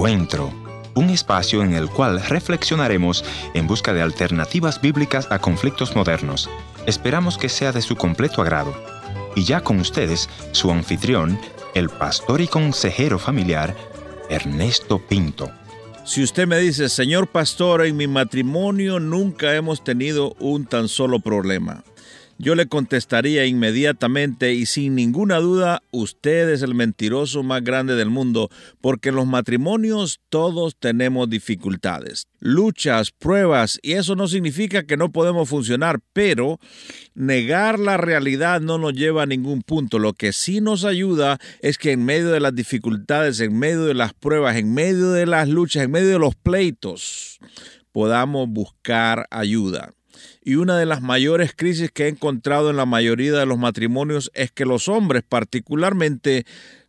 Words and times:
Encuentro, 0.00 0.50
un 0.94 1.10
espacio 1.10 1.62
en 1.62 1.74
el 1.74 1.90
cual 1.90 2.22
reflexionaremos 2.22 3.22
en 3.52 3.66
busca 3.66 3.92
de 3.92 4.00
alternativas 4.00 4.80
bíblicas 4.80 5.28
a 5.30 5.40
conflictos 5.40 5.94
modernos. 5.94 6.48
Esperamos 6.86 7.36
que 7.36 7.50
sea 7.50 7.70
de 7.70 7.82
su 7.82 7.96
completo 7.96 8.40
agrado. 8.40 8.74
Y 9.36 9.44
ya 9.44 9.60
con 9.60 9.78
ustedes, 9.78 10.30
su 10.52 10.70
anfitrión, 10.70 11.38
el 11.74 11.90
pastor 11.90 12.40
y 12.40 12.46
consejero 12.46 13.18
familiar, 13.18 13.76
Ernesto 14.30 15.06
Pinto. 15.06 15.50
Si 16.06 16.22
usted 16.22 16.46
me 16.46 16.56
dice, 16.56 16.88
señor 16.88 17.26
pastor, 17.26 17.84
en 17.84 17.98
mi 17.98 18.06
matrimonio 18.06 19.00
nunca 19.00 19.54
hemos 19.54 19.84
tenido 19.84 20.34
un 20.38 20.64
tan 20.64 20.88
solo 20.88 21.20
problema. 21.20 21.84
Yo 22.42 22.54
le 22.54 22.68
contestaría 22.68 23.44
inmediatamente 23.44 24.54
y 24.54 24.64
sin 24.64 24.94
ninguna 24.94 25.40
duda, 25.40 25.82
usted 25.90 26.48
es 26.48 26.62
el 26.62 26.74
mentiroso 26.74 27.42
más 27.42 27.62
grande 27.62 27.96
del 27.96 28.08
mundo, 28.08 28.48
porque 28.80 29.10
en 29.10 29.16
los 29.16 29.26
matrimonios 29.26 30.20
todos 30.30 30.74
tenemos 30.74 31.28
dificultades, 31.28 32.28
luchas, 32.38 33.10
pruebas, 33.10 33.78
y 33.82 33.92
eso 33.92 34.16
no 34.16 34.26
significa 34.26 34.84
que 34.84 34.96
no 34.96 35.12
podemos 35.12 35.50
funcionar, 35.50 36.00
pero 36.14 36.58
negar 37.14 37.78
la 37.78 37.98
realidad 37.98 38.62
no 38.62 38.78
nos 38.78 38.94
lleva 38.94 39.24
a 39.24 39.26
ningún 39.26 39.60
punto. 39.60 39.98
Lo 39.98 40.14
que 40.14 40.32
sí 40.32 40.62
nos 40.62 40.86
ayuda 40.86 41.38
es 41.60 41.76
que 41.76 41.92
en 41.92 42.06
medio 42.06 42.30
de 42.30 42.40
las 42.40 42.54
dificultades, 42.54 43.40
en 43.40 43.58
medio 43.58 43.84
de 43.84 43.92
las 43.92 44.14
pruebas, 44.14 44.56
en 44.56 44.72
medio 44.72 45.10
de 45.10 45.26
las 45.26 45.46
luchas, 45.46 45.84
en 45.84 45.90
medio 45.90 46.08
de 46.08 46.18
los 46.18 46.36
pleitos, 46.36 47.38
podamos 47.92 48.48
buscar 48.48 49.26
ayuda. 49.30 49.92
Y 50.42 50.56
una 50.56 50.78
de 50.78 50.86
las 50.86 51.02
mayores 51.02 51.52
crisis 51.56 51.90
que 51.90 52.04
he 52.04 52.08
encontrado 52.08 52.70
en 52.70 52.76
la 52.76 52.86
mayoría 52.86 53.32
de 53.32 53.46
los 53.46 53.58
matrimonios 53.58 54.30
es 54.34 54.50
que 54.50 54.64
los 54.64 54.88
hombres 54.88 55.22
particularmente 55.28 56.44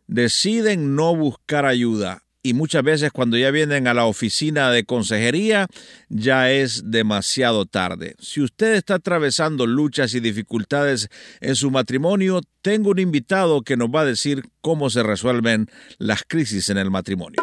deciden 0.06 0.94
no 0.96 1.14
buscar 1.14 1.66
ayuda. 1.66 2.22
Y 2.44 2.54
muchas 2.54 2.82
veces 2.82 3.12
cuando 3.12 3.36
ya 3.36 3.52
vienen 3.52 3.86
a 3.86 3.94
la 3.94 4.04
oficina 4.04 4.72
de 4.72 4.84
consejería 4.84 5.68
ya 6.08 6.50
es 6.50 6.90
demasiado 6.90 7.66
tarde. 7.66 8.16
Si 8.18 8.40
usted 8.40 8.74
está 8.74 8.94
atravesando 8.94 9.64
luchas 9.64 10.12
y 10.14 10.20
dificultades 10.20 11.08
en 11.40 11.54
su 11.54 11.70
matrimonio, 11.70 12.40
tengo 12.60 12.90
un 12.90 12.98
invitado 12.98 13.62
que 13.62 13.76
nos 13.76 13.90
va 13.90 14.00
a 14.00 14.06
decir 14.06 14.42
cómo 14.60 14.90
se 14.90 15.04
resuelven 15.04 15.68
las 15.98 16.24
crisis 16.26 16.68
en 16.68 16.78
el 16.78 16.90
matrimonio. 16.90 17.40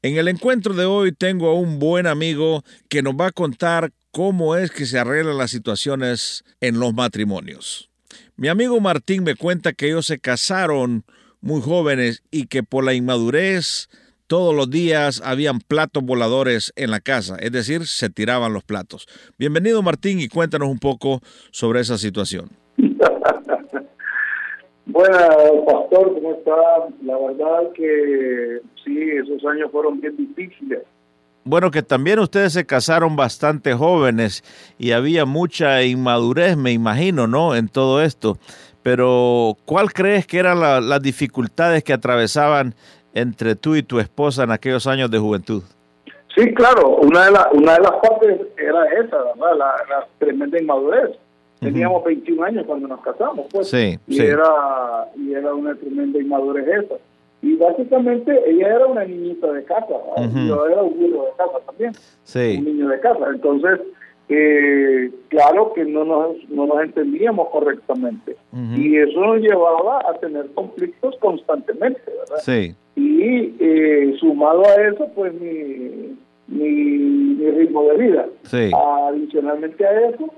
En 0.02 0.17
el 0.17 0.27
encuentro 0.27 0.73
de 0.73 0.85
hoy 0.85 1.11
tengo 1.11 1.49
a 1.49 1.55
un 1.55 1.79
buen 1.79 2.07
amigo 2.07 2.63
que 2.89 3.02
nos 3.02 3.13
va 3.15 3.27
a 3.27 3.31
contar 3.31 3.91
cómo 4.11 4.55
es 4.55 4.71
que 4.71 4.85
se 4.85 4.99
arreglan 4.99 5.37
las 5.37 5.52
situaciones 5.52 6.43
en 6.61 6.80
los 6.80 6.93
matrimonios. 6.93 7.89
Mi 8.36 8.47
amigo 8.47 8.80
Martín 8.80 9.23
me 9.23 9.36
cuenta 9.36 9.73
que 9.73 9.87
ellos 9.87 10.05
se 10.05 10.20
casaron 10.20 11.05
muy 11.41 11.61
jóvenes 11.61 12.23
y 12.31 12.47
que 12.47 12.64
por 12.64 12.83
la 12.83 12.93
inmadurez 12.93 13.89
todos 14.27 14.55
los 14.55 14.69
días 14.69 15.21
habían 15.23 15.59
platos 15.59 16.03
voladores 16.03 16.73
en 16.75 16.91
la 16.91 16.99
casa, 16.99 17.37
es 17.39 17.52
decir, 17.52 17.86
se 17.86 18.09
tiraban 18.09 18.53
los 18.53 18.63
platos. 18.63 19.08
Bienvenido 19.37 19.81
Martín 19.81 20.19
y 20.19 20.27
cuéntanos 20.27 20.69
un 20.69 20.80
poco 20.80 21.21
sobre 21.52 21.81
esa 21.81 21.97
situación. 21.97 22.49
Bueno, 24.87 25.17
pastor, 25.65 26.14
¿cómo 26.14 26.35
está? 26.35 26.55
La 27.03 27.17
verdad 27.17 27.71
que 27.75 28.61
sí, 28.83 28.97
esos 29.21 29.43
años 29.45 29.69
fueron 29.69 29.99
bien 29.99 30.15
difíciles. 30.15 30.83
Bueno, 31.43 31.69
que 31.69 31.83
también 31.83 32.19
ustedes 32.19 32.53
se 32.53 32.65
casaron 32.65 33.15
bastante 33.15 33.73
jóvenes 33.73 34.43
y 34.77 34.91
había 34.91 35.25
mucha 35.25 35.83
inmadurez, 35.83 36.55
me 36.55 36.71
imagino, 36.71 37.27
¿no? 37.27 37.55
En 37.55 37.67
todo 37.67 38.02
esto. 38.02 38.37
Pero, 38.83 39.58
¿cuál 39.65 39.91
crees 39.91 40.27
que 40.27 40.37
eran 40.37 40.59
las 40.61 41.02
dificultades 41.02 41.83
que 41.83 41.91
atravesaban 41.91 42.75
entre 43.15 43.55
tú 43.55 43.76
y 43.76 43.81
tu 43.81 43.99
esposa 43.99 44.43
en 44.43 44.52
aquellos 44.52 44.86
años 44.86 45.09
de 45.09 45.17
juventud? 45.17 45.64
Sí, 46.36 46.53
claro, 46.53 46.98
una 46.98 47.26
de, 47.26 47.31
la, 47.31 47.49
una 47.53 47.76
de 47.76 47.80
las 47.80 47.93
partes 47.93 48.42
era 48.58 48.86
esa, 48.99 49.17
¿verdad? 49.17 49.58
La, 49.58 50.08
tremenda 50.20 50.59
inmadurez. 50.59 51.17
Teníamos 51.61 52.03
21 52.03 52.43
años 52.43 52.65
cuando 52.67 52.89
nos 52.89 52.99
casamos, 53.02 53.48
pues. 53.49 53.70
Sí, 53.70 53.98
y, 54.05 54.21
Era, 54.21 55.08
y 55.15 55.33
era 55.33 55.53
una 55.53 55.73
tremenda 55.76 56.20
inmadurez 56.20 56.67
esa. 56.67 56.95
Y 57.42 57.55
básicamente 57.55 58.43
ella 58.48 58.76
era 58.76 58.86
una 58.86 59.05
niñita 59.05 59.52
de 59.52 59.64
casa, 59.64 59.93
yo 60.47 60.67
era 60.67 60.82
un 60.82 60.99
niño 60.99 61.23
de 61.23 61.32
casa 61.37 61.59
también, 61.65 61.93
sí. 62.23 62.55
un 62.58 62.65
niño 62.65 62.89
de 62.89 62.99
casa. 62.99 63.26
Entonces, 63.30 63.80
eh, 64.27 65.11
claro 65.30 65.73
que 65.73 65.86
no 65.86 66.03
nos, 66.03 66.37
no 66.49 66.65
nos 66.65 66.81
entendíamos 66.81 67.49
correctamente. 67.49 68.36
Y 68.75 68.97
eso 68.97 69.19
nos 69.19 69.41
llevaba 69.41 69.99
a 70.09 70.13
tener 70.19 70.47
conflictos 70.53 71.15
constantemente, 71.19 72.02
¿verdad? 72.08 72.41
Sí. 72.41 72.73
Y 72.95 73.53
eh, 73.59 74.15
sumado 74.19 74.65
a 74.65 74.75
eso, 74.81 75.09
pues 75.14 75.33
mi, 75.33 76.17
mi, 76.47 77.35
ritmo 77.52 77.83
de 77.83 77.97
vida. 77.97 78.25
Sí. 78.43 78.71
Adicionalmente 78.73 79.85
a 79.85 80.09
eso, 80.09 80.30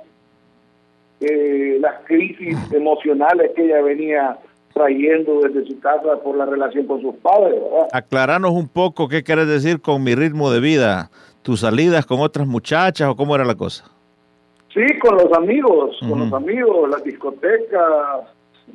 eh, 1.21 1.77
las 1.79 2.03
crisis 2.05 2.57
emocionales 2.73 3.51
que 3.55 3.65
ella 3.65 3.81
venía 3.81 4.37
trayendo 4.73 5.41
desde 5.41 5.65
su 5.65 5.79
casa 5.79 6.19
por 6.23 6.35
la 6.35 6.45
relación 6.45 6.87
con 6.87 7.01
sus 7.01 7.15
padres. 7.15 7.53
¿verdad? 7.53 7.87
Aclaranos 7.93 8.51
un 8.51 8.67
poco 8.67 9.07
qué 9.07 9.23
quieres 9.23 9.47
decir 9.47 9.79
con 9.79 10.03
mi 10.03 10.13
ritmo 10.15 10.51
de 10.51 10.59
vida 10.59 11.09
tus 11.47 11.61
salidas 11.61 12.05
con 12.05 12.19
otras 12.19 12.45
muchachas 12.45 13.07
o 13.07 13.15
cómo 13.15 13.33
era 13.33 13.45
la 13.45 13.55
cosa? 13.55 13.85
Sí, 14.73 14.85
con 14.99 15.15
los 15.15 15.31
amigos, 15.31 15.95
con 16.01 16.19
los 16.19 16.33
amigos, 16.33 16.89
las 16.89 17.01
discotecas, 17.05 18.25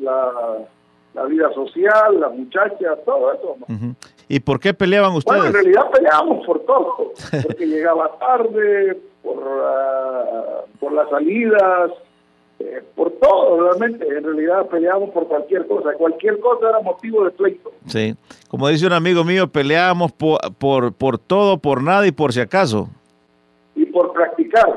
la, 0.00 1.26
vida 1.28 1.52
social, 1.52 2.18
las 2.18 2.32
muchachas, 2.34 2.98
todo 3.04 3.30
eso. 3.34 3.56
¿Y 4.26 4.40
por 4.40 4.58
qué 4.58 4.72
peleaban 4.72 5.12
ustedes? 5.12 5.42
Bueno, 5.42 5.48
en 5.48 5.52
realidad 5.52 5.90
peleábamos 5.90 6.46
por 6.46 6.60
todo, 6.60 7.12
porque 7.42 7.66
llegaba 7.66 8.10
tarde, 8.18 8.98
por, 9.22 9.44
ah, 9.66 10.62
por 10.80 10.94
las 10.94 11.10
salidas, 11.10 11.90
eh, 12.62 12.82
por 12.94 13.10
todo, 13.12 13.60
realmente. 13.62 14.06
En 14.06 14.24
realidad 14.24 14.66
peleábamos 14.66 15.10
por 15.10 15.26
cualquier 15.26 15.66
cosa. 15.66 15.92
Cualquier 15.94 16.38
cosa 16.40 16.68
era 16.68 16.80
motivo 16.80 17.24
de 17.24 17.30
pleito. 17.30 17.72
Sí. 17.86 18.14
Como 18.48 18.68
dice 18.68 18.86
un 18.86 18.92
amigo 18.92 19.24
mío, 19.24 19.48
peleábamos 19.48 20.12
por, 20.12 20.38
por, 20.54 20.92
por 20.92 21.18
todo, 21.18 21.58
por 21.58 21.82
nada 21.82 22.06
y 22.06 22.12
por 22.12 22.32
si 22.32 22.40
acaso. 22.40 22.88
Y 23.74 23.86
por 23.86 24.12
practicar. 24.12 24.76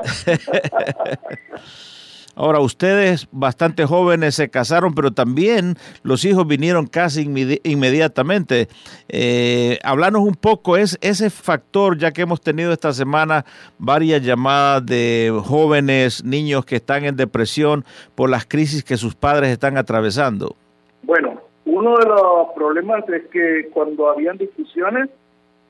Ahora, 2.38 2.60
ustedes 2.60 3.28
bastante 3.32 3.86
jóvenes 3.86 4.34
se 4.34 4.50
casaron, 4.50 4.94
pero 4.94 5.10
también 5.10 5.76
los 6.02 6.22
hijos 6.26 6.46
vinieron 6.46 6.86
casi 6.86 7.22
inmediatamente. 7.22 8.68
Eh, 9.08 9.78
hablanos 9.82 10.20
un 10.20 10.34
poco, 10.34 10.76
es 10.76 10.98
ese 11.00 11.30
factor, 11.30 11.96
ya 11.96 12.12
que 12.12 12.20
hemos 12.20 12.42
tenido 12.42 12.74
esta 12.74 12.92
semana 12.92 13.46
varias 13.78 14.20
llamadas 14.20 14.84
de 14.84 15.32
jóvenes, 15.46 16.24
niños 16.26 16.66
que 16.66 16.76
están 16.76 17.06
en 17.06 17.16
depresión 17.16 17.86
por 18.14 18.28
las 18.28 18.44
crisis 18.44 18.84
que 18.84 18.98
sus 18.98 19.14
padres 19.14 19.48
están 19.48 19.78
atravesando. 19.78 20.56
Bueno, 21.04 21.40
uno 21.64 21.96
de 21.96 22.04
los 22.04 22.48
problemas 22.54 23.08
es 23.08 23.28
que 23.28 23.70
cuando 23.72 24.10
habían 24.10 24.36
discusiones, 24.36 25.08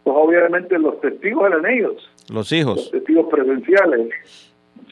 pues 0.03 0.17
obviamente 0.19 0.81
los 0.81 1.01
testigos 1.01 1.47
eran 1.47 1.65
ellos. 1.65 2.11
Los 2.29 2.51
hijos. 2.51 2.77
Los 2.77 2.91
testigos 2.91 3.27
presenciales 3.31 4.11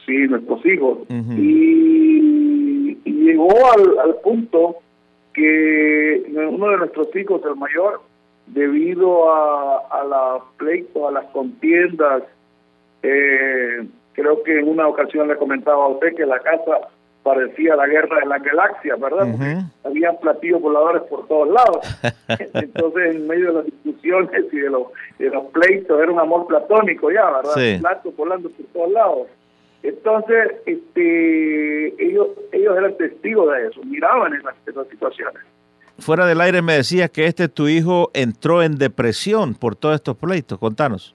sí, 0.06 0.16
nuestros 0.28 0.64
hijos. 0.66 0.98
y, 1.08 2.96
llegó 3.04 3.48
al, 3.72 4.16
punto 4.22 4.76
que 5.32 6.24
uno 6.28 6.68
de 6.68 6.76
nuestros 6.76 7.14
hijos, 7.16 7.40
el 7.44 7.56
mayor, 7.56 8.00
debido 8.46 9.32
a, 9.32 9.78
a 9.90 10.04
la 10.04 10.38
pleito, 10.58 11.08
a 11.08 11.12
las 11.12 11.24
contiendas, 11.26 12.22
eh, 13.02 13.86
creo 14.12 14.42
que 14.42 14.58
en 14.58 14.68
una 14.68 14.88
ocasión 14.88 15.28
le 15.28 15.36
comentaba 15.36 15.84
a 15.84 15.88
usted 15.88 16.14
que 16.14 16.26
la 16.26 16.38
casa 16.40 16.88
parecía 17.22 17.74
la 17.74 17.86
guerra 17.86 18.20
de 18.20 18.26
la 18.26 18.38
galaxia, 18.38 18.96
¿verdad? 18.96 19.26
había 19.82 20.12
platillos 20.12 20.60
voladores 20.60 21.02
por 21.04 21.26
todos 21.26 21.48
lados. 21.48 21.78
Entonces, 22.54 23.16
en 23.16 23.26
medio 23.26 23.48
de 23.48 23.52
las 23.54 23.64
discusiones 23.64 24.44
y 24.52 24.58
de 24.58 24.70
los, 24.70 24.88
de 25.18 25.30
los 25.30 25.46
pleitos, 25.46 26.00
era 26.00 26.12
un 26.12 26.20
amor 26.20 26.46
platónico 26.46 27.10
ya, 27.10 27.24
¿verdad? 27.30 27.54
Sí. 27.54 27.78
Platos 27.80 28.16
volando 28.16 28.50
por 28.50 28.66
todos 28.66 28.92
lados. 28.92 29.26
Entonces, 29.84 30.50
este, 30.64 32.02
ellos, 32.02 32.28
ellos 32.52 32.76
eran 32.76 32.96
testigos 32.96 33.52
de 33.52 33.66
eso, 33.69 33.82
miraban 33.84 34.32
esas, 34.32 34.54
esas 34.66 34.88
situaciones. 34.88 35.42
Fuera 35.98 36.26
del 36.26 36.40
aire 36.40 36.62
me 36.62 36.72
decías 36.72 37.10
que 37.10 37.26
este 37.26 37.48
tu 37.48 37.69
hijo 37.69 38.10
entró 38.14 38.62
en 38.62 38.78
depresión 38.78 39.54
por 39.54 39.76
todos 39.76 39.96
estos 39.96 40.16
pleitos. 40.16 40.58
Contanos. 40.58 41.14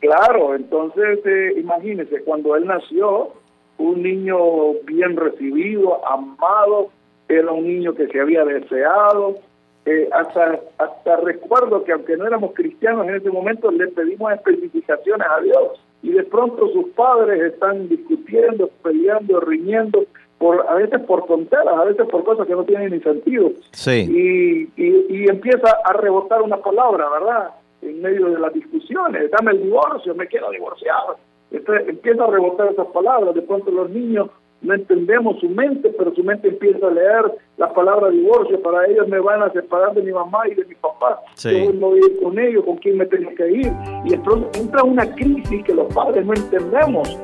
Claro, 0.00 0.54
entonces 0.54 1.20
eh, 1.26 1.54
imagínese, 1.58 2.22
cuando 2.22 2.56
él 2.56 2.64
nació, 2.66 3.34
un 3.76 4.02
niño 4.02 4.38
bien 4.84 5.16
recibido, 5.16 6.04
amado, 6.08 6.88
era 7.28 7.52
un 7.52 7.66
niño 7.66 7.94
que 7.94 8.08
se 8.08 8.18
había 8.18 8.46
deseado. 8.46 9.36
Eh, 9.84 10.08
hasta, 10.10 10.58
hasta 10.78 11.16
recuerdo 11.16 11.84
que 11.84 11.92
aunque 11.92 12.16
no 12.16 12.26
éramos 12.26 12.54
cristianos 12.54 13.06
en 13.06 13.16
ese 13.16 13.30
momento, 13.30 13.70
le 13.70 13.88
pedimos 13.88 14.32
especificaciones 14.32 15.26
a 15.28 15.40
Dios. 15.42 15.80
Y 16.02 16.10
de 16.10 16.22
pronto 16.24 16.68
sus 16.68 16.90
padres 16.90 17.52
están 17.52 17.88
discutiendo, 17.88 18.70
peleando, 18.82 19.40
riñendo, 19.40 20.04
por, 20.38 20.64
a 20.68 20.74
veces 20.74 21.00
por 21.00 21.26
tonteras, 21.26 21.74
a 21.74 21.84
veces 21.84 22.06
por 22.08 22.24
cosas 22.24 22.46
que 22.46 22.54
no 22.54 22.64
tienen 22.64 22.92
ni 22.92 23.00
sentido. 23.00 23.50
Sí. 23.72 24.06
Y, 24.08 24.82
y, 24.82 25.06
y 25.08 25.28
empieza 25.28 25.76
a 25.84 25.92
rebotar 25.94 26.42
una 26.42 26.58
palabra, 26.58 27.08
¿verdad? 27.10 27.50
En 27.82 28.00
medio 28.00 28.30
de 28.30 28.38
las 28.38 28.52
discusiones, 28.52 29.30
dame 29.30 29.52
el 29.52 29.62
divorcio, 29.64 30.14
me 30.14 30.26
quiero 30.26 30.50
divorciar. 30.50 31.16
Entonces 31.50 31.88
empieza 31.88 32.24
a 32.24 32.30
rebotar 32.30 32.70
esas 32.72 32.86
palabras, 32.88 33.34
de 33.34 33.42
pronto 33.42 33.70
los 33.70 33.90
niños 33.90 34.28
no 34.60 34.74
entendemos 34.74 35.38
su 35.40 35.48
mente, 35.48 35.90
pero 35.96 36.14
su 36.14 36.22
mente 36.24 36.48
empieza 36.48 36.86
a 36.86 36.90
leer 36.90 37.24
la 37.56 37.72
palabra 37.72 38.10
divorcio, 38.10 38.60
para 38.62 38.86
ellos 38.86 39.08
me 39.08 39.20
van 39.20 39.42
a 39.42 39.52
separar 39.52 39.94
de 39.94 40.02
mi 40.02 40.12
mamá 40.12 40.48
y 40.48 40.54
de 40.54 40.64
mi 40.64 40.74
papá, 40.74 41.20
yo 41.42 41.72
no 41.72 41.88
voy 41.88 42.00
a 42.00 42.06
ir 42.06 42.20
con 42.22 42.38
ellos, 42.38 42.64
con 42.64 42.76
quién 42.76 42.98
me 42.98 43.06
tengo 43.06 43.30
que 43.34 43.50
ir, 43.50 43.72
y 44.04 44.16
pronto 44.18 44.50
entra 44.58 44.82
una 44.82 45.14
crisis 45.14 45.64
que 45.64 45.74
los 45.74 45.92
padres 45.94 46.24
no 46.26 46.34
entendemos. 46.34 47.18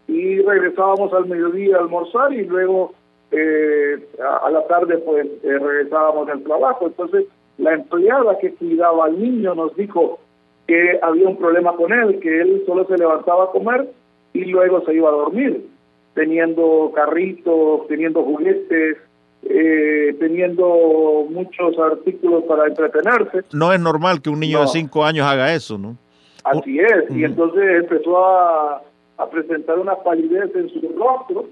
y 0.10 0.42
regresábamos 0.42 1.14
al 1.14 1.26
mediodía 1.26 1.78
a 1.78 1.80
almorzar 1.80 2.34
y 2.34 2.44
luego 2.46 2.94
eh, 3.32 4.08
a, 4.22 4.50
la 4.50 4.66
tarde 4.68 4.98
pues 5.00 5.26
eh, 5.44 5.60
regresábamos 5.60 6.28
del 6.28 6.44
trabajo. 6.44 6.88
Entonces 6.88 7.26
la 7.58 7.74
empleada 7.74 8.38
que 8.40 8.54
cuidaba 8.54 9.06
al 9.06 9.20
niño 9.22 9.56
nos 9.56 9.76
dijo 9.76 10.20
que 10.68 11.00
había 11.02 11.28
un 11.28 11.38
problema 11.38 11.76
con 11.76 11.94
él, 11.94 12.20
que 12.20 12.42
él 12.42 12.64
solo 12.66 12.86
se 12.86 12.98
levantaba 12.98 13.46
a 13.46 13.52
comer 13.52 13.90
y 14.34 14.46
luego 14.46 14.84
se 14.86 14.94
iba 14.94 15.10
a 15.10 15.14
dormir, 15.14 15.66
teniendo 16.14 16.92
carritos, 16.94 17.88
teniendo 17.88 18.24
juguetes, 18.24 18.98
eh, 19.44 20.16
teniendo 20.20 21.28
muchos 21.30 21.78
artículos 21.78 22.44
para 22.46 22.68
entretenerse. 22.68 23.44
No 23.54 23.72
es 23.72 23.80
normal 23.80 24.22
que 24.22 24.30
un 24.30 24.40
niño 24.40 24.62
de 24.62 24.68
cinco 24.68 25.06
años 25.06 25.28
haga 25.28 25.54
eso, 25.54 25.78
¿no? 25.78 25.96
Así 26.44 26.80
es, 26.80 27.10
y 27.10 27.24
entonces 27.24 27.64
empezó 27.82 28.24
a, 28.24 28.82
a 29.18 29.30
presentar 29.30 29.80
una 29.80 29.96
palidez 29.96 30.56
en 30.56 30.70
su 30.70 30.82
rostro 30.96 31.46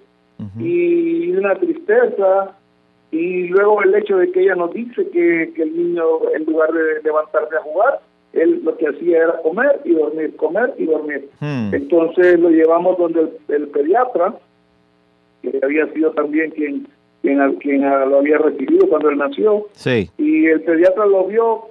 y 0.59 1.31
una 1.31 1.55
tristeza. 1.55 2.55
Y 3.11 3.47
luego 3.49 3.83
el 3.83 3.93
hecho 3.93 4.17
de 4.17 4.31
que 4.31 4.41
ella 4.41 4.55
nos 4.55 4.73
dice 4.73 5.07
que, 5.09 5.53
que 5.55 5.61
el 5.61 5.77
niño 5.77 6.03
en 6.33 6.45
lugar 6.45 6.71
de 6.71 7.01
levantarse 7.03 7.55
a 7.55 7.61
jugar 7.61 7.99
él 8.33 8.61
lo 8.63 8.75
que 8.77 8.87
hacía 8.87 9.17
era 9.23 9.41
comer 9.41 9.79
y 9.85 9.93
dormir 9.93 10.35
comer 10.35 10.73
y 10.77 10.85
dormir. 10.85 11.29
Hmm. 11.39 11.73
entonces 11.73 12.39
lo 12.39 12.49
llevamos 12.49 12.97
donde 12.97 13.29
el, 13.47 13.67
pediatra 13.67 14.35
que 15.41 15.59
había 15.61 15.91
sido 15.93 16.11
también 16.11 16.51
quien 16.51 16.87
quien, 17.21 17.55
quien 17.57 17.81
lo 17.81 18.19
había 18.19 18.37
recibido 18.37 18.87
cuando 18.89 19.09
él 19.09 19.17
nació. 19.17 19.67
Sí. 19.73 20.09
y 20.17 20.47
el 20.47 20.61
pediatra 20.61 21.05
lo 21.05 21.25
vio 21.27 21.61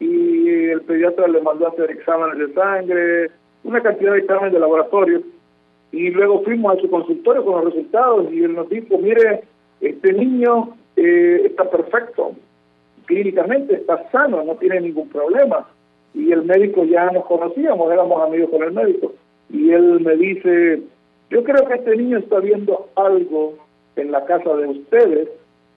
y 0.00 0.48
el 0.48 0.80
pediatra 0.82 1.28
le 1.28 1.40
mandó 1.42 1.66
a 1.66 1.70
hacer 1.70 1.90
exámenes 1.90 2.38
de 2.38 2.54
sangre 2.54 3.30
una 3.64 3.80
cantidad 3.80 4.12
de 4.12 4.18
exámenes 4.18 4.54
de 4.54 4.60
laboratorio 4.60 5.22
y 5.92 6.10
luego 6.10 6.42
fuimos 6.42 6.76
a 6.76 6.80
su 6.80 6.88
consultorio 6.88 7.44
con 7.44 7.56
los 7.56 7.74
resultados 7.74 8.32
y 8.32 8.42
él 8.42 8.54
nos 8.54 8.68
dijo, 8.70 8.96
mire, 8.98 9.44
este 9.80 10.12
niño 10.14 10.74
eh, 10.96 11.42
está 11.44 11.70
perfecto, 11.70 12.32
clínicamente 13.04 13.74
está 13.74 14.10
sano, 14.10 14.42
no 14.42 14.54
tiene 14.56 14.80
ningún 14.80 15.08
problema. 15.10 15.68
Y 16.14 16.32
el 16.32 16.42
médico 16.42 16.84
ya 16.84 17.10
nos 17.10 17.26
conocíamos, 17.26 17.92
éramos 17.92 18.22
amigos 18.22 18.50
con 18.50 18.62
el 18.62 18.72
médico. 18.72 19.14
Y 19.50 19.70
él 19.70 20.00
me 20.00 20.16
dice, 20.16 20.82
yo 21.30 21.44
creo 21.44 21.66
que 21.66 21.74
este 21.74 21.96
niño 21.96 22.18
está 22.18 22.40
viendo 22.40 22.88
algo 22.96 23.58
en 23.96 24.12
la 24.12 24.24
casa 24.24 24.54
de 24.54 24.66
ustedes 24.68 25.28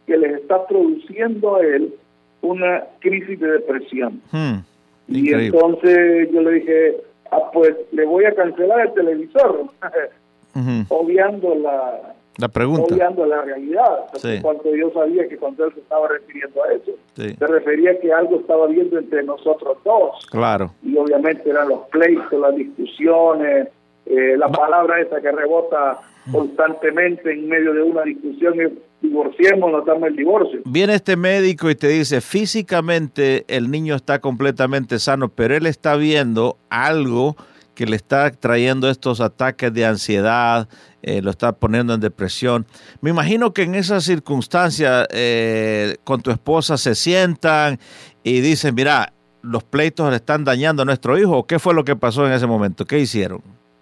que 0.08 0.18
les 0.18 0.36
está 0.36 0.66
produciendo 0.66 1.58
a 1.58 1.66
él 1.66 1.94
una 2.42 2.86
crisis 3.00 3.40
de 3.40 3.52
depresión. 3.52 4.22
Hmm, 4.32 4.60
y 5.08 5.34
entonces 5.34 6.30
yo 6.32 6.42
le 6.42 6.52
dije, 6.54 6.98
ah, 7.36 7.52
pues 7.54 7.76
le 7.92 8.06
voy 8.06 8.26
a 8.26 8.34
cancelar 8.34 8.88
el 8.88 8.94
televisor, 8.94 9.66
obviando 10.90 11.56
la, 11.56 12.16
la 12.38 12.50
pregunta. 12.50 12.94
Obviando 12.94 13.26
la 13.26 13.42
realidad. 13.42 14.06
Cuando 14.42 14.76
yo 14.76 14.92
sabía 14.92 15.28
que 15.28 15.38
cuando 15.38 15.66
él 15.66 15.74
se 15.74 15.80
estaba 15.80 16.08
refiriendo 16.08 16.64
a 16.64 16.74
eso, 16.74 16.92
se 17.16 17.48
refería 17.48 18.00
que 18.00 18.12
algo 18.12 18.40
estaba 18.40 18.68
viendo 18.68 18.98
entre 18.98 19.24
nosotros 19.24 19.78
dos. 19.86 20.26
Claro. 20.30 20.72
Y 20.84 20.98
obviamente 20.98 21.50
eran 21.50 21.70
los 21.70 21.88
pleitos, 21.90 22.40
las 22.40 22.56
discusiones, 22.56 23.70
eh, 24.06 24.36
la 24.38 24.50
palabra 24.50 25.00
esa 25.00 25.22
que 25.22 25.32
rebota 25.32 26.00
constantemente 26.32 27.32
en 27.32 27.48
medio 27.48 27.74
de 27.74 27.84
una 27.84 28.02
discusión 28.04 28.60
es 29.02 29.10
divorciémonos, 29.10 29.86
dame 29.86 30.08
el 30.08 30.16
divorcio. 30.16 30.62
Viene 30.66 30.96
este 30.96 31.16
médico 31.16 31.70
y 31.70 31.76
te 31.76 31.88
dice, 31.88 32.22
físicamente 32.22 33.46
el 33.48 33.72
niño 33.72 33.96
está 33.96 34.20
completamente 34.20 35.00
sano, 35.00 35.30
pero 35.30 35.56
él 35.56 35.66
está 35.66 35.96
viendo 35.96 36.58
algo 36.70 37.36
que 37.76 37.86
le 37.86 37.96
está 37.98 38.32
trayendo 38.32 38.90
estos 38.90 39.22
ataques 39.22 39.72
de 39.74 39.86
ansiedad, 39.86 40.68
eh, 41.04 41.22
lo 41.22 41.30
está 41.30 41.52
poniendo 41.52 41.94
en 41.94 42.00
depresión. 42.00 42.66
Me 43.02 43.10
imagino 43.10 43.54
que 43.54 43.64
en 43.64 43.76
esas 43.76 44.06
circunstancias 44.06 45.08
eh, 45.12 45.98
con 46.04 46.22
tu 46.22 46.32
esposa 46.32 46.78
se 46.78 46.96
sientan 46.96 47.78
y 48.24 48.40
dicen, 48.40 48.74
mira, 48.74 49.12
los 49.44 49.64
pleitos 49.64 50.10
le 50.10 50.16
están 50.16 50.44
dañando 50.44 50.82
a 50.82 50.86
nuestro 50.86 51.20
hijo. 51.20 51.46
¿Qué 51.46 51.60
fue 51.60 51.76
lo 51.76 51.84
que 51.84 51.96
pasó 51.96 52.26
en 52.26 52.34
ese 52.34 52.48
momento? 52.48 52.86
¿Qué 52.86 52.98
hicieron? 52.98 53.42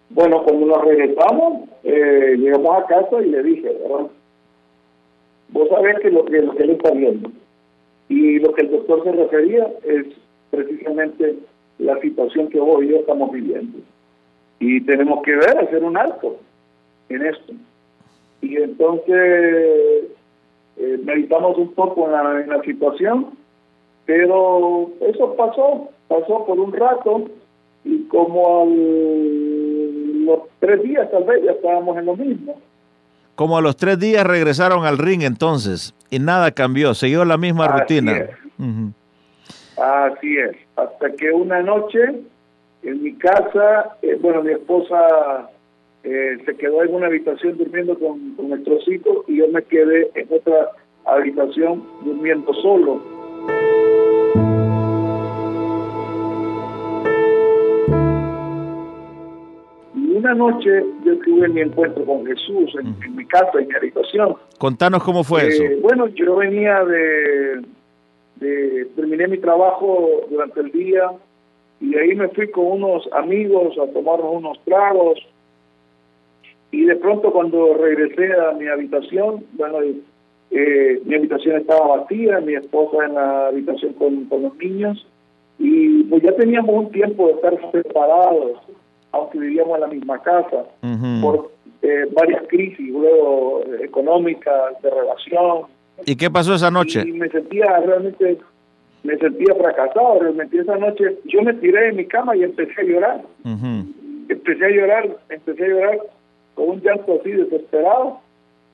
Bueno, 0.09 0.43
cuando 0.43 0.65
nos 0.65 0.83
regresamos, 0.83 1.69
eh, 1.83 2.35
llegamos 2.37 2.77
a 2.77 2.85
casa 2.85 3.21
y 3.23 3.29
le 3.29 3.43
dije, 3.43 3.71
¿verdad? 3.81 4.07
Vos 5.53 5.69
sabés 5.69 5.99
que 5.99 6.09
lo 6.09 6.25
que, 6.25 6.41
lo 6.41 6.55
que 6.55 6.63
él 6.63 6.71
está 6.71 6.91
viendo 6.91 7.29
y 8.09 8.39
lo 8.39 8.53
que 8.53 8.63
el 8.63 8.71
doctor 8.71 9.03
se 9.03 9.11
refería 9.11 9.71
es 9.83 10.07
precisamente 10.49 11.35
la 11.77 11.99
situación 12.01 12.49
que 12.49 12.59
vos 12.59 12.83
y 12.83 12.89
yo 12.89 12.97
estamos 12.97 13.31
viviendo. 13.31 13.77
Y 14.59 14.81
tenemos 14.81 15.23
que 15.23 15.35
ver, 15.35 15.57
hacer 15.57 15.83
un 15.83 15.97
alto 15.97 16.37
en 17.09 17.25
esto. 17.25 17.53
Y 18.41 18.57
entonces 18.57 20.05
eh, 20.77 20.99
meditamos 21.03 21.57
un 21.57 21.73
poco 21.73 22.07
en 22.07 22.11
la, 22.11 22.41
en 22.41 22.49
la 22.49 22.61
situación, 22.63 23.27
pero 24.05 24.89
eso 25.01 25.35
pasó, 25.35 25.89
pasó 26.07 26.45
por 26.45 26.59
un 26.59 26.73
rato 26.73 27.25
y 27.85 28.03
como 28.05 28.61
al 28.63 30.25
los 30.25 30.39
tres 30.59 30.81
días 30.83 31.11
tal 31.11 31.25
vez 31.25 31.43
ya 31.43 31.51
estábamos 31.51 31.97
en 31.97 32.05
lo 32.05 32.15
mismo. 32.15 32.55
Como 33.35 33.57
a 33.57 33.61
los 33.61 33.75
tres 33.77 33.99
días 33.99 34.25
regresaron 34.25 34.85
al 34.85 34.97
ring 34.97 35.23
entonces 35.23 35.95
y 36.09 36.19
nada 36.19 36.51
cambió, 36.51 36.93
siguió 36.93 37.25
la 37.25 37.37
misma 37.37 37.67
rutina. 37.67 38.27
Así 39.77 40.37
es, 40.37 40.55
hasta 40.75 41.11
que 41.13 41.31
una 41.31 41.61
noche 41.61 41.99
en 42.83 43.01
mi 43.01 43.13
casa, 43.13 43.95
eh, 44.01 44.17
bueno, 44.21 44.43
mi 44.43 44.51
esposa 44.51 45.49
eh, 46.03 46.37
se 46.45 46.55
quedó 46.57 46.83
en 46.83 46.93
una 46.93 47.07
habitación 47.07 47.57
durmiendo 47.57 47.97
con, 47.97 48.35
con 48.35 48.49
nuestros 48.49 48.87
hijos 48.87 49.25
y 49.27 49.37
yo 49.37 49.47
me 49.47 49.63
quedé 49.63 50.11
en 50.13 50.27
otra 50.29 50.69
habitación 51.05 51.83
durmiendo 52.03 52.53
solo. 52.55 53.01
Una 60.23 60.35
noche 60.35 60.83
yo 61.05 61.17
tuve 61.19 61.49
mi 61.49 61.61
encuentro 61.61 62.05
con 62.05 62.25
Jesús 62.25 62.73
en, 62.79 63.15
mi 63.15 63.25
casa, 63.25 63.59
en 63.59 63.67
mi 63.67 63.75
habitación. 63.75 64.35
Contanos 64.57 65.03
cómo 65.03 65.23
fue 65.23 65.47
eso. 65.47 65.63
Eh, 65.63 65.79
bueno, 65.81 66.07
yo 66.07 66.37
venía 66.37 66.83
de, 66.85 67.61
de, 68.37 68.85
terminé 68.95 69.27
mi 69.27 69.37
trabajo 69.37 70.21
durante 70.29 70.61
el 70.61 70.71
día 70.71 71.11
y 71.81 71.95
ahí 71.97 72.15
me 72.15 72.29
fui 72.29 72.49
con 72.51 72.65
unos 72.65 73.07
amigos 73.11 73.77
a 73.77 73.91
tomarnos 73.91 74.35
unos 74.35 74.59
tragos 74.63 75.19
y 76.71 76.85
de 76.85 76.95
pronto 76.95 77.31
cuando 77.31 77.75
regresé 77.75 78.31
a 78.33 78.53
mi 78.53 78.67
habitación, 78.67 79.45
bueno, 79.53 79.77
eh, 80.49 81.01
mi 81.05 81.15
habitación 81.15 81.57
estaba 81.57 81.97
vacía, 81.97 82.39
mi 82.39 82.55
esposa 82.55 83.05
en 83.05 83.13
la 83.13 83.47
habitación 83.47 83.93
con, 83.93 84.27
los 84.41 84.55
niños, 84.57 85.05
y 85.59 86.03
pues 86.05 86.23
ya 86.23 86.31
teníamos 86.35 86.73
un 86.73 86.91
tiempo 86.91 87.27
de 87.27 87.33
estar 87.33 87.71
separados, 87.71 88.57
aunque 89.13 89.39
vivíamos 89.39 89.75
en 89.75 89.81
la 89.81 89.87
misma 89.87 90.21
casa, 90.21 90.65
por 91.21 91.51
eh, 91.81 92.05
varias 92.11 92.43
crisis, 92.47 92.89
luego 92.89 93.63
económicas, 93.81 94.81
de 94.81 94.89
relación. 94.89 95.63
¿Y 96.05 96.15
qué 96.15 96.29
pasó 96.29 96.55
esa 96.55 96.71
noche? 96.71 97.03
Y 97.05 97.13
me 97.13 97.29
sentía 97.29 97.79
realmente, 97.85 98.37
me 99.03 99.17
sentía 99.17 99.53
fracasado, 99.55 100.19
realmente 100.19 100.59
esa 100.59 100.77
noche 100.77 101.17
yo 101.25 101.41
me 101.43 101.53
tiré 101.53 101.85
de 101.85 101.93
mi 101.93 102.05
cama 102.05 102.35
y 102.35 102.43
empecé 102.43 102.81
a 102.81 102.83
llorar. 102.83 103.21
Empecé 104.29 104.65
a 104.65 104.69
llorar, 104.69 105.17
empecé 105.29 105.63
a 105.63 105.67
llorar 105.67 105.99
con 106.55 106.69
un 106.69 106.81
llanto 106.81 107.19
así 107.19 107.31
desesperado 107.31 108.19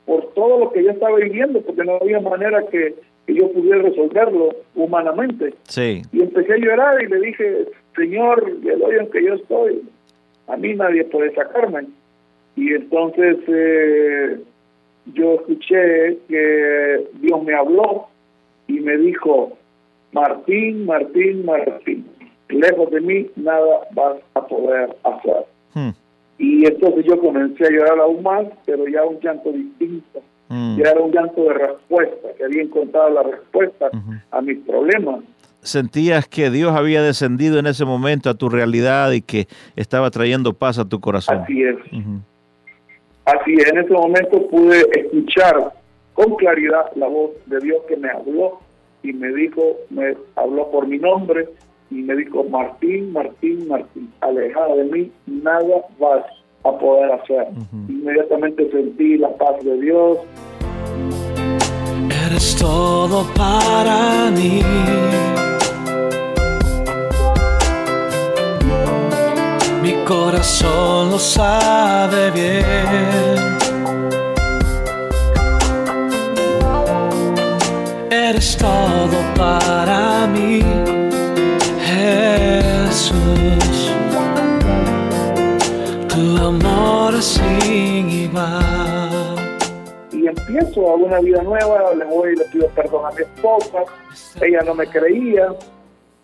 por 0.05 0.33
todo 0.33 0.59
lo 0.59 0.71
que 0.71 0.83
yo 0.83 0.91
estaba 0.91 1.17
viviendo, 1.17 1.61
porque 1.61 1.83
no 1.83 1.97
había 2.01 2.19
manera 2.19 2.65
que, 2.67 2.95
yo 3.27 3.51
pudiera 3.51 3.83
resolverlo 3.83 4.55
humanamente. 4.73 5.53
Sí. 5.67 6.01
Y 6.11 6.21
empecé 6.21 6.53
a 6.53 6.57
llorar 6.57 6.99
y 7.03 7.07
le 7.07 7.19
dije, 7.19 7.67
Señor, 7.95 8.51
le 8.63 8.75
doy 8.75 8.95
aunque 8.97 9.23
yo 9.23 9.35
estoy, 9.35 9.83
a 10.49 10.57
mí 10.57 10.73
nadie 10.73 11.03
puede 11.05 11.33
sacarme. 11.33 11.87
Y 12.55 12.73
entonces 12.73 13.37
eh, 13.47 14.39
yo 15.13 15.35
escuché 15.35 16.17
que 16.27 17.07
Dios 17.21 17.43
me 17.43 17.53
habló 17.53 18.07
y 18.67 18.79
me 18.79 18.97
dijo, 18.97 19.57
Martín, 20.11 20.85
Martín, 20.85 21.45
Martín, 21.45 22.05
lejos 22.49 22.91
de 22.91 23.01
mí 23.01 23.27
nada 23.35 23.87
vas 23.91 24.17
a 24.33 24.45
poder 24.47 24.95
hacer. 25.03 25.45
Hmm. 25.73 25.91
Y 26.37 26.65
entonces 26.65 27.05
yo 27.05 27.19
comencé 27.19 27.65
a 27.65 27.69
llorar 27.69 27.99
aún 27.99 28.23
más, 28.23 28.45
pero 28.65 28.87
ya 28.87 29.03
un 29.03 29.19
llanto 29.19 29.51
distinto. 29.51 30.21
Mm. 30.47 30.77
Ya 30.77 30.91
era 30.91 31.01
un 31.01 31.11
llanto 31.11 31.43
de 31.43 31.53
respuesta, 31.53 32.29
que 32.37 32.43
había 32.43 32.63
encontrado 32.63 33.09
la 33.11 33.23
respuesta 33.23 33.91
a 34.31 34.41
mis 34.41 34.57
problemas. 34.59 35.19
¿Sentías 35.61 36.27
que 36.27 36.49
Dios 36.49 36.71
había 36.73 37.01
descendido 37.01 37.59
en 37.59 37.67
ese 37.67 37.85
momento 37.85 38.29
a 38.29 38.33
tu 38.33 38.49
realidad 38.49 39.11
y 39.11 39.21
que 39.21 39.47
estaba 39.75 40.09
trayendo 40.09 40.53
paz 40.53 40.79
a 40.79 40.85
tu 40.85 40.99
corazón? 40.99 41.39
Así 41.43 41.63
es. 41.63 41.75
Así 43.25 43.53
es, 43.53 43.71
en 43.71 43.77
ese 43.77 43.93
momento 43.93 44.47
pude 44.47 44.85
escuchar 44.93 45.73
con 46.13 46.35
claridad 46.35 46.85
la 46.95 47.07
voz 47.07 47.31
de 47.45 47.59
Dios 47.59 47.81
que 47.87 47.97
me 47.97 48.09
habló 48.09 48.59
y 49.03 49.13
me 49.13 49.27
dijo, 49.33 49.61
me 49.89 50.15
habló 50.35 50.69
por 50.71 50.87
mi 50.87 50.97
nombre 50.97 51.47
y 51.91 51.95
me 51.95 52.15
dijo, 52.15 52.43
Martín, 52.45 53.13
Martín, 53.13 53.67
Martín, 53.67 54.11
alejado 54.21 54.77
de 54.77 54.83
mí, 54.85 55.11
nada 55.27 55.85
vas 55.99 56.25
a 56.63 56.71
poder 56.77 57.11
hacer. 57.11 57.47
Inmediatamente 57.87 58.69
sentí 58.71 59.17
la 59.17 59.29
paz 59.37 59.63
de 59.63 59.79
Dios. 59.79 60.17
Eres 62.27 62.55
todo 62.57 63.25
para 63.35 64.31
mí. 64.31 64.61
Corazón 70.09 71.11
lo 71.11 71.19
sabe 71.19 72.31
bien. 72.31 73.57
Eres 78.09 78.57
todo 78.57 79.17
para 79.37 80.25
mí 80.25 80.63
Jesús, 81.85 83.13
tu 86.07 86.37
amor 86.43 87.21
sin 87.21 88.09
igual. 88.09 89.35
Y 90.11 90.25
empiezo 90.25 90.89
a 90.89 90.95
una 90.95 91.19
vida 91.19 91.43
nueva, 91.43 91.93
le 91.93 92.05
voy 92.05 92.33
y 92.33 92.35
le 92.35 92.45
pido 92.45 92.67
perdón 92.69 93.05
a 93.05 93.11
mi 93.11 93.21
esposa, 93.21 93.83
ella 94.41 94.61
no 94.65 94.73
me 94.73 94.87
creía, 94.87 95.49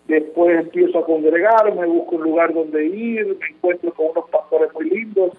después 0.08 0.60
empiezo 0.60 0.98
a 0.98 1.04
congregarme, 1.04 1.86
busco 1.86 2.16
un 2.16 2.22
lugar 2.22 2.54
donde 2.54 2.86
ir, 2.86 3.36
me 3.38 3.46
encuentro 3.48 3.92
con 3.92 4.06
unos 4.10 4.30
pastores 4.30 4.72
muy 4.74 4.90
lindos 4.90 5.32